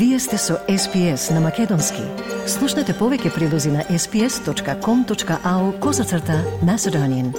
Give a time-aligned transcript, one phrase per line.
[0.00, 2.00] Вие сте со SPS на Македонски.
[2.48, 7.34] Слушнете повеќе прилози на sps.com.au козацрта на Седонин.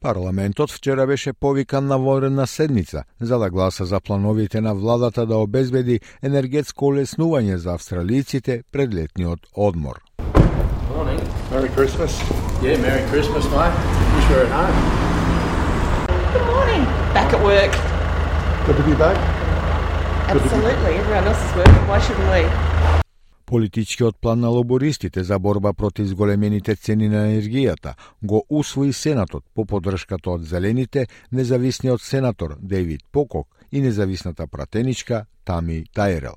[0.00, 5.36] Парламентот вчера беше повикан на военна седница за да гласа за плановите на владата да
[5.36, 9.98] обезбеди енергетско олеснување за австралиците пред летниот одмор.
[10.94, 11.20] Morning.
[11.50, 12.12] Merry Christmas.
[12.62, 13.74] Yeah, Merry Christmas, mate.
[14.14, 14.78] Wish we were at home.
[16.34, 16.82] Good morning.
[17.14, 17.87] Back at work.
[18.68, 19.16] Good to be back.
[20.28, 20.92] Absolutely.
[21.00, 21.84] Everyone else is working.
[21.88, 22.42] Why shouldn't we?
[23.46, 29.64] Политичкиот план на лобористите за борба против зголемените цени на енергијата го усвои Сенатот по
[29.64, 36.36] поддршката од Зелените, независниот сенатор Дейвид Покок и независната пратеничка Тами Тајрел.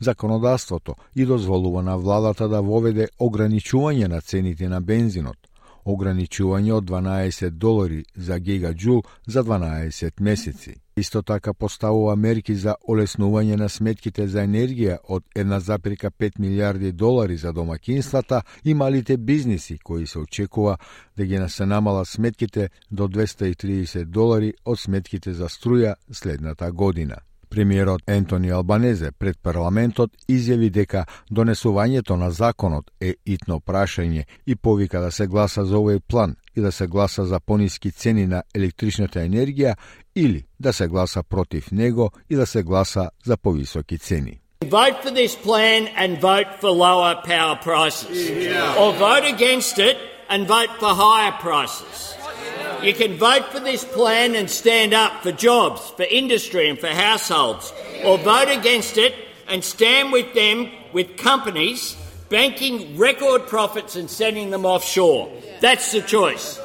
[0.00, 5.38] Законодавството и дозволува на владата да воведе ограничување на цените на бензинот,
[5.86, 10.81] ограничување од 12 долари за гигаджул за 12 месеци.
[10.96, 17.52] Исто така поставува мерки за олеснување на сметките за енергија од 1,5 милиарди долари за
[17.52, 20.76] домакинствата и малите бизниси кои се очекува
[21.16, 27.16] да ги се намала сметките до 230 долари од сметките за струја следната година.
[27.52, 35.00] Премиерот Ентони Албанезе пред парламентот изјави дека донесувањето на законот е итно прашање и повика
[35.00, 39.20] да се гласа за овој план и да се гласа за пониски цени на електричната
[39.20, 39.74] енергија
[40.16, 44.40] или да се гласа против него и да се гласа за повисоки цени.
[44.62, 48.16] Vote for this plan and vote for lower power prices.
[48.80, 49.96] Or vote against it
[50.30, 52.21] and vote for higher prices.
[52.83, 56.87] You can vote for this plan and stand up for jobs, for industry and for
[56.87, 57.73] households.
[58.05, 59.13] Or vote against it
[59.47, 61.97] and stand with them, with companies,
[62.29, 65.31] banking record profits and sending them offshore.
[65.61, 66.59] That's the choice.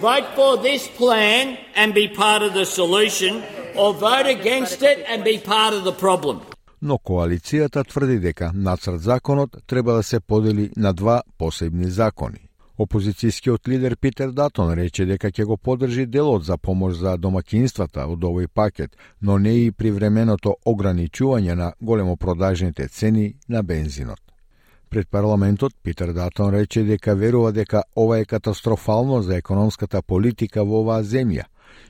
[0.00, 3.42] Vote for this plan and be part of the solution,
[3.74, 6.42] or vote against it and be part of the problem.
[6.82, 12.38] но коалицијата тврди дека нацрт законот треба да се подели на два посебни закони.
[12.81, 18.23] Опозицијскиот лидер Питер Датон рече дека ќе го подржи делот за помош за домакинствата од
[18.25, 24.21] овој пакет, но не и привременото ограничување на големопродажните цени на бензинот.
[24.89, 30.81] Пред парламентот Питер Датон рече дека верува дека ова е катастрофално за економската политика во
[30.81, 31.45] оваа земја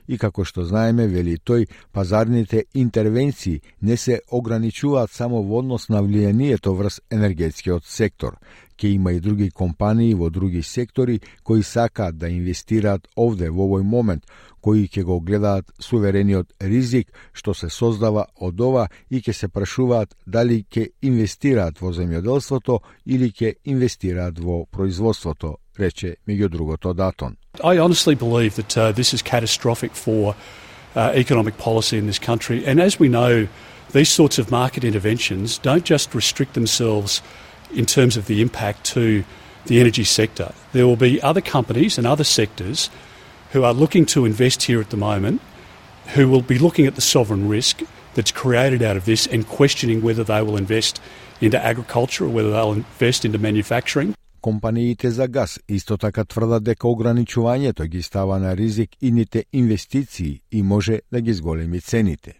[0.08, 6.02] и како што знаеме, вели тој, пазарните интервенции не се ограничуваат само во однос на
[6.02, 8.38] влијанието врз енергетскиот сектор.
[8.76, 13.82] Ке има и други компании во други сектори кои сакаат да инвестираат овде во овој
[13.82, 14.26] момент,
[14.60, 20.14] кои ќе го гледаат суверениот ризик што се создава од ова и ќе се прашуваат
[20.26, 25.56] дали ќе инвестираат во земјоделството или ќе инвестираат во производството,
[27.62, 30.34] I honestly believe that uh, this is catastrophic for
[30.94, 32.64] uh, economic policy in this country.
[32.66, 33.48] And as we know,
[33.92, 37.22] these sorts of market interventions don't just restrict themselves
[37.72, 39.24] in terms of the impact to
[39.66, 40.52] the energy sector.
[40.72, 42.90] There will be other companies and other sectors
[43.52, 45.40] who are looking to invest here at the moment
[46.14, 47.82] who will be looking at the sovereign risk
[48.14, 51.00] that's created out of this and questioning whether they will invest
[51.40, 54.14] into agriculture or whether they'll invest into manufacturing.
[54.42, 60.62] Компаниите за газ исто така тврдат дека ограничувањето ги става на ризик ините инвестиции и
[60.62, 62.34] може да ги зголеми цените.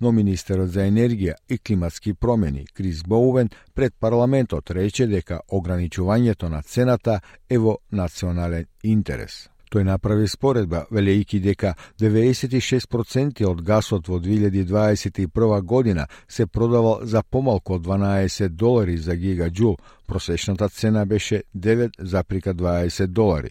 [0.00, 6.62] Но министерот за енергија и климатски промени Крис Боувен пред парламентот рече дека ограничувањето на
[6.62, 7.20] цената
[7.50, 9.53] е во национален интерес.
[9.74, 17.74] Тој направи споредба, велејќи дека 96% од гасот во 2021 година се продавал за помалку
[17.74, 19.74] од 12 долари за гигаджул,
[20.06, 23.50] просечната цена беше 9,20 долари.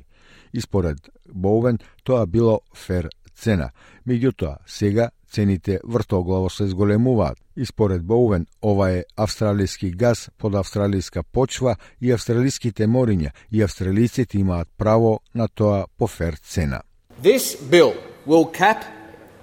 [0.54, 0.98] И според
[1.28, 3.72] Боувен тоа било фер цена.
[4.08, 7.38] Меѓутоа, сега цените вртоглаво се зголемуваат.
[7.58, 14.38] И според Боувен, ова е австралиски газ под австралиска почва и австралиските мориња и австралиците
[14.38, 16.82] имаат право на тоа по фер цена.
[17.24, 17.94] This bill
[18.28, 18.80] will cap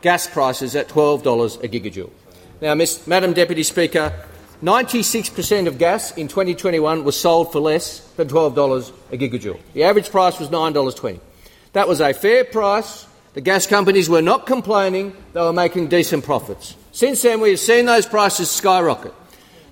[0.03, 2.11] gas prices at $12 a gigajoule.
[2.63, 3.07] Now, Ms.
[3.07, 4.13] Madam Deputy Speaker,
[4.63, 9.59] 96% of gas in 2021 was sold for less than $12 a gigajoule.
[9.73, 11.19] The average price was $9.20.
[11.73, 13.07] That was a fair price.
[13.34, 16.76] The gas companies were not complaining, they were making decent profits.
[16.92, 19.14] Since then, we have seen those prices skyrocket.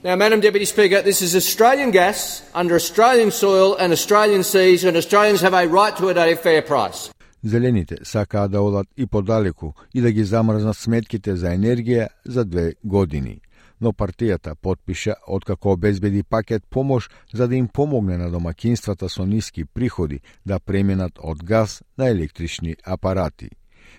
[0.04, 4.98] Now, Madam Deputy Speaker, this is Australian gas under Australian soil and Australian seas, and
[4.98, 7.10] Australians have a right to it at a fair price.
[7.46, 12.74] Зелените сакаат да одат и подалеку и да ги замрзнат сметките за енергија за две
[12.84, 13.42] години.
[13.81, 19.65] Но партијата потпиша откако обезбеди пакет помош за да им помогне на домакинствата со ниски
[19.65, 23.51] приходи да пременат од газ на електрични апарати.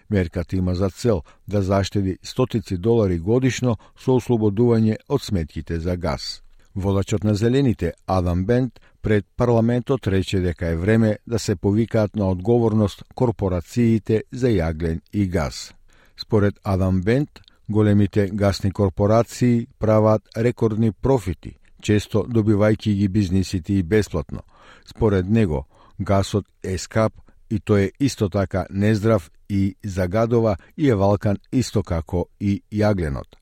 [0.09, 6.41] Мерката има за цел да заштеди стотици долари годишно со ослободување од сметките за газ.
[6.75, 12.29] Водачот на Зелените, Адам Бент, пред парламентот рече дека е време да се повикаат на
[12.29, 15.73] одговорност корпорациите за јаглен и газ.
[16.17, 17.29] Според Адам Бент,
[17.69, 24.41] големите гасни корпорации прават рекордни профити, често добивајќи ги бизнисите и бесплатно.
[24.85, 25.65] Според него,
[25.99, 27.13] гасот е скап
[27.49, 33.37] и тој е исто така нездрав и загадува и е валкан исто како и јагленот.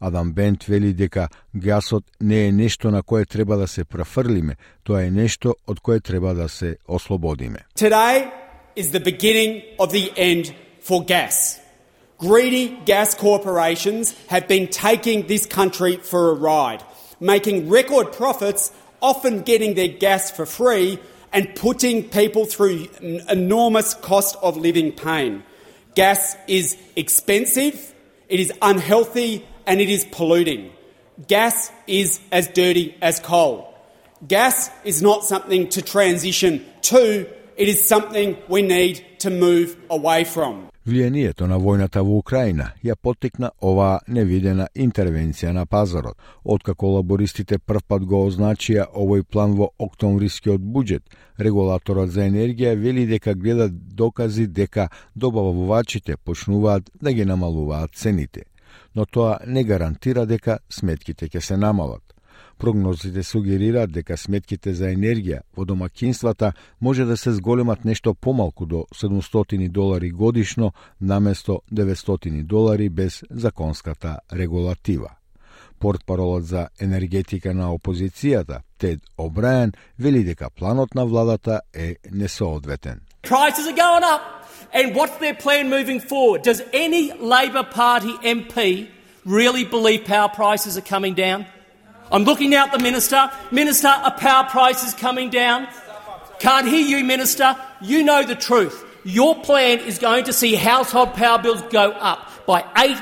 [0.00, 5.02] Адам Бент вели дека гасот не е нешто на кое треба да се префрлиме, тоа
[5.02, 7.66] е нешто од кое треба да се ослободиме.
[7.74, 8.30] Today
[8.76, 11.67] is the beginning of the end for gas.
[12.18, 16.82] Greedy gas corporations have been taking this country for a ride,
[17.20, 20.98] making record profits, often getting their gas for free,
[21.32, 22.88] and putting people through
[23.28, 25.44] enormous cost of living pain.
[25.94, 27.94] Gas is expensive,
[28.28, 30.72] it is unhealthy, and it is polluting.
[31.28, 33.72] Gas is as dirty as coal.
[34.26, 37.28] Gas is not something to transition to,
[37.58, 40.54] it is something we need to move away from.
[40.86, 46.16] Влијанието на војната во Украина ја потекна оваа невидена интервенција на пазарот.
[46.44, 51.02] Откако лабористите првпат го означија овој план во октомврискиот буџет,
[51.38, 58.44] регулаторот за енергија вели дека гледа докази дека добавувачите почнуваат да ги намалуваат цените
[58.94, 62.02] но тоа не гарантира дека сметките ќе се намалат.
[62.58, 68.86] Прогнозите сугерираат дека сметките за енергија во домакинствата може да се зголемат нешто помалку до
[68.94, 75.10] 700 долари годишно наместо 900 долари без законската регулатива.
[75.78, 83.00] Портпаролот за енергетика на опозицијата, Тед Обрајан, вели дека планот на владата е несоодветен.
[83.22, 84.20] Prices are going up.
[84.72, 86.42] And what's their plan moving forward?
[86.42, 88.88] Does any Labor Party MP
[89.24, 91.46] really believe power prices are coming down?
[92.11, 93.29] I'm looking now at the Minister.
[93.51, 95.67] Minister, are power prices coming down?
[96.39, 97.55] Can't hear you, Minister.
[97.81, 98.85] You know the truth.
[99.03, 102.97] Your plan is going to see household power bills go up by eight,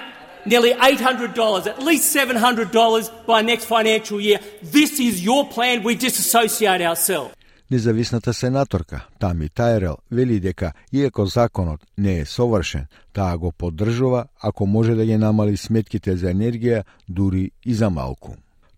[0.45, 4.39] nearly $800, at least $700 by next financial year.
[4.63, 5.83] This is your plan.
[5.83, 7.35] We disassociate ourselves.
[7.71, 14.65] Независната сенаторка Тами Тајрел вели дека иако законот не е совршен, таа го поддржува ако
[14.65, 18.35] може да ги намали сметките за енергија дури и за малку.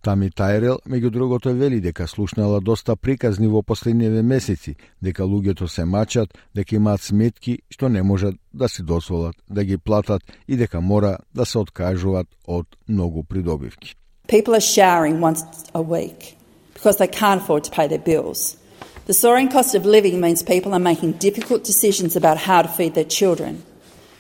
[0.09, 4.73] Тами Тајрел, меѓу другото, вели дека слушнала доста приказни во последниве месеци,
[5.05, 9.77] дека луѓето се мачат, дека имаат сметки што не можат да си дозволат да ги
[9.77, 13.97] платат и дека мора да се откажуваат од многу придобивки.
[14.29, 15.45] People are showering once
[15.75, 16.39] a week
[16.73, 18.57] because they can't afford to pay their bills.
[19.05, 22.95] The soaring cost of living means people are making difficult decisions about how to feed
[22.95, 23.63] their children.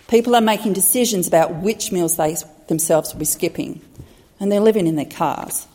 [0.06, 2.36] People are making decisions about which meals they
[2.66, 3.80] themselves will be skipping,
[4.38, 5.66] and they're living in their cars.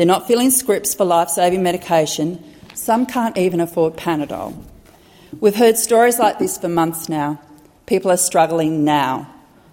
[0.00, 2.28] They're not filling scripts for life saving medication.
[2.72, 4.54] Some can't even afford Panadol.
[5.42, 7.38] We've heard stories like this for months now.
[7.84, 9.28] People are struggling now.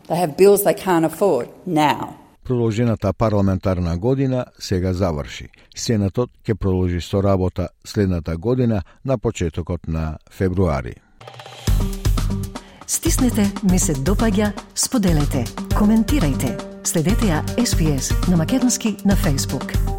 [0.09, 2.17] They have bills they can't afford now.
[2.43, 5.49] Продолжената парламентарна година сега заврши.
[5.75, 10.95] Сенатот ќе продолжи со работа следната година на почетокот на февруари.
[12.87, 16.51] Стиснете, ми се допаѓа, споделете, коментирајте.
[16.83, 19.96] Следете ја SPS на Македонски на Facebook.